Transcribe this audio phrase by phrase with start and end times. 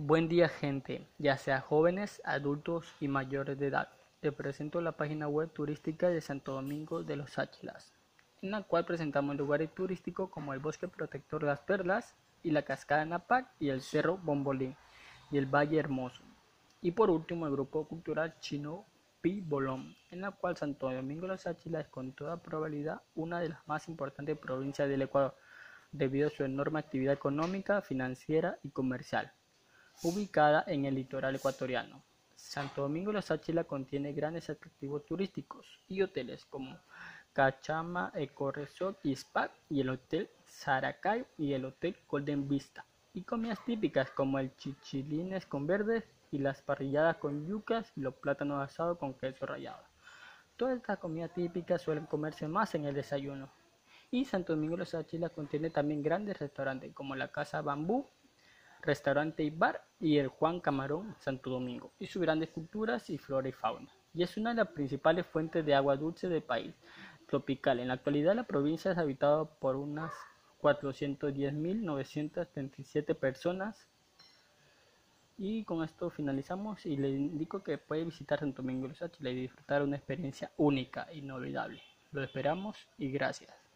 [0.00, 3.88] Buen día gente, ya sea jóvenes, adultos y mayores de edad.
[4.20, 7.92] Te presento la página web turística de Santo Domingo de los Áchilas,
[8.40, 12.14] en la cual presentamos lugares turísticos como el Bosque Protector de las Perlas
[12.44, 14.76] y la Cascada Napac y el Cerro Bombolín
[15.32, 16.22] y el Valle Hermoso.
[16.80, 18.84] Y por último el Grupo Cultural Chino
[19.20, 23.40] Pi Bolón, en la cual Santo Domingo de los Áchilas es con toda probabilidad una
[23.40, 25.34] de las más importantes provincias del Ecuador,
[25.90, 29.32] debido a su enorme actividad económica, financiera y comercial
[30.02, 32.02] ubicada en el litoral ecuatoriano.
[32.36, 36.78] Santo Domingo de los Áchila contiene grandes atractivos turísticos y hoteles como
[37.32, 43.22] Cachama Eco Resort y Spa y el Hotel Saracay y el Hotel Golden Vista y
[43.22, 48.62] comidas típicas como el chichilines con verdes y las parrilladas con yucas y los plátanos
[48.62, 49.82] asados con queso rallado.
[50.56, 53.50] Todas estas comidas típicas suelen comerse más en el desayuno.
[54.10, 58.06] Y Santo Domingo los Áchila contiene también grandes restaurantes como la Casa Bambú
[58.82, 63.48] restaurante y bar y el Juan Camarón Santo Domingo y sus grandes culturas y flora
[63.48, 63.88] y fauna.
[64.14, 66.74] Y es una de las principales fuentes de agua dulce del país
[67.26, 67.80] tropical.
[67.80, 70.12] En la actualidad la provincia es habitada por unas
[70.60, 73.86] 410.937 personas.
[75.36, 79.34] Y con esto finalizamos y le indico que puede visitar Santo Domingo de los y
[79.34, 81.80] disfrutar una experiencia única, inolvidable.
[82.10, 83.67] Lo esperamos y gracias.